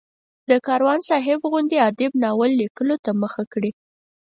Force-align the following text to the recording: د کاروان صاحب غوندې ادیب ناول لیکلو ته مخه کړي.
د 0.49 0.51
کاروان 0.67 0.99
صاحب 1.09 1.39
غوندې 1.51 1.77
ادیب 1.89 2.11
ناول 2.23 2.51
لیکلو 2.61 2.95
ته 3.03 3.11
مخه 3.21 3.43
کړي. 3.53 3.71